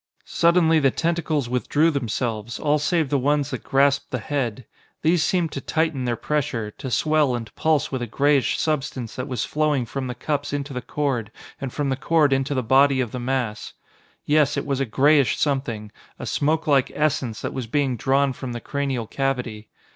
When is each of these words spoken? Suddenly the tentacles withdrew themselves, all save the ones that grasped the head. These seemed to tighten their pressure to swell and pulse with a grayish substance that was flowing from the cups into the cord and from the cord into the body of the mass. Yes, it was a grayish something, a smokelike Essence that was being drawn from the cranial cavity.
Suddenly 0.25 0.79
the 0.79 0.89
tentacles 0.89 1.47
withdrew 1.47 1.91
themselves, 1.91 2.57
all 2.57 2.79
save 2.79 3.09
the 3.11 3.19
ones 3.19 3.51
that 3.51 3.61
grasped 3.61 4.09
the 4.09 4.17
head. 4.17 4.65
These 5.03 5.23
seemed 5.23 5.51
to 5.51 5.61
tighten 5.61 6.05
their 6.05 6.15
pressure 6.15 6.71
to 6.71 6.89
swell 6.89 7.35
and 7.35 7.53
pulse 7.53 7.91
with 7.91 8.01
a 8.01 8.07
grayish 8.07 8.59
substance 8.59 9.15
that 9.15 9.27
was 9.27 9.45
flowing 9.45 9.85
from 9.85 10.07
the 10.07 10.15
cups 10.15 10.53
into 10.53 10.73
the 10.73 10.81
cord 10.81 11.31
and 11.61 11.71
from 11.71 11.89
the 11.89 11.95
cord 11.95 12.33
into 12.33 12.55
the 12.55 12.63
body 12.63 12.99
of 12.99 13.11
the 13.11 13.19
mass. 13.19 13.73
Yes, 14.25 14.57
it 14.57 14.65
was 14.65 14.79
a 14.79 14.85
grayish 14.87 15.37
something, 15.37 15.91
a 16.17 16.25
smokelike 16.25 16.89
Essence 16.95 17.41
that 17.41 17.53
was 17.53 17.67
being 17.67 17.95
drawn 17.95 18.33
from 18.33 18.53
the 18.53 18.59
cranial 18.59 19.05
cavity. 19.05 19.69